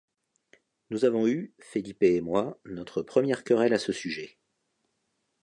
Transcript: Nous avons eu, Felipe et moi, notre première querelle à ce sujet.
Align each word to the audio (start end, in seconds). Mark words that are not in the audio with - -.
Nous 0.89 1.05
avons 1.05 1.27
eu, 1.27 1.53
Felipe 1.59 2.01
et 2.01 2.21
moi, 2.21 2.59
notre 2.65 3.03
première 3.03 3.43
querelle 3.43 3.75
à 3.75 3.77
ce 3.77 3.91
sujet. 3.91 4.35